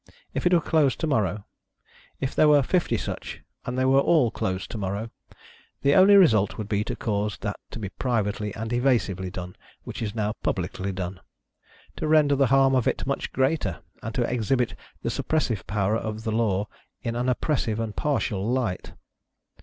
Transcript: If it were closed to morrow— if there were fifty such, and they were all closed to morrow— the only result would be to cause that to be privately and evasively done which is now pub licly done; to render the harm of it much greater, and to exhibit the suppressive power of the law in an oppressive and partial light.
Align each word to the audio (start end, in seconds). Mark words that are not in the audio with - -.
If 0.33 0.47
it 0.47 0.53
were 0.55 0.59
closed 0.61 0.99
to 1.01 1.05
morrow— 1.05 1.45
if 2.19 2.33
there 2.33 2.47
were 2.47 2.63
fifty 2.63 2.97
such, 2.97 3.43
and 3.65 3.77
they 3.77 3.85
were 3.85 3.99
all 3.99 4.31
closed 4.31 4.71
to 4.71 4.79
morrow— 4.79 5.11
the 5.83 5.93
only 5.93 6.15
result 6.15 6.57
would 6.57 6.67
be 6.67 6.83
to 6.85 6.95
cause 6.95 7.37
that 7.41 7.59
to 7.69 7.77
be 7.77 7.89
privately 7.89 8.51
and 8.55 8.73
evasively 8.73 9.29
done 9.29 9.55
which 9.83 10.01
is 10.01 10.15
now 10.15 10.33
pub 10.41 10.55
licly 10.55 10.95
done; 10.95 11.19
to 11.97 12.07
render 12.07 12.35
the 12.35 12.47
harm 12.47 12.73
of 12.73 12.87
it 12.87 13.05
much 13.05 13.31
greater, 13.31 13.81
and 14.01 14.15
to 14.15 14.23
exhibit 14.23 14.73
the 15.03 15.11
suppressive 15.11 15.67
power 15.67 15.95
of 15.97 16.23
the 16.23 16.31
law 16.31 16.67
in 17.03 17.15
an 17.15 17.29
oppressive 17.29 17.79
and 17.79 17.95
partial 17.95 18.43
light. 18.51 18.93